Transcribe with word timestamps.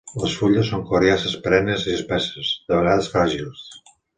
Les 0.21 0.31
fulles 0.37 0.69
són 0.71 0.85
coriàcies 0.91 1.35
perennes 1.45 1.85
i 1.91 1.93
espesses, 1.99 2.57
de 2.73 2.81
vegades 2.81 3.13
fràgils. 3.17 3.65